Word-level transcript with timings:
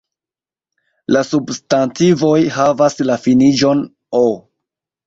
La 1.15 1.21
substantivoj 1.27 2.35
havas 2.57 2.99
la 3.11 3.21
finiĝon 3.29 3.89
o. 4.27 4.29